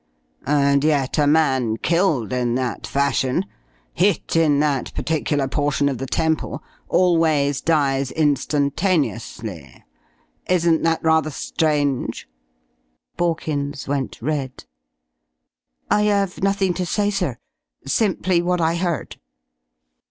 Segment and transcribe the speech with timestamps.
[0.47, 3.45] "And yet, a man killed in that fashion,
[3.93, 9.83] hit in that particular portion of the temple, always dies instantaneously.
[10.49, 12.27] Isn't that rather strange?"
[13.15, 14.65] Borkins went red.
[15.91, 17.37] "I have nothing to say, sir.
[17.85, 19.17] Simply what I heard."